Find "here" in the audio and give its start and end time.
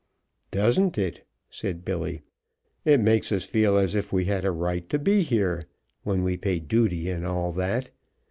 5.21-5.67